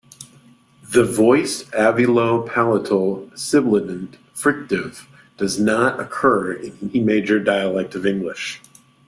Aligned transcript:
The 0.89 1.03
voiced 1.03 1.69
alveolo-palatal 1.73 3.29
sibilant 3.35 4.17
fricative 4.33 5.05
does 5.37 5.59
not 5.59 5.99
occur 5.99 6.53
in 6.53 6.75
any 6.81 7.01
major 7.03 7.37
dialect 7.39 7.93
of 7.93 8.07
English. 8.07 8.59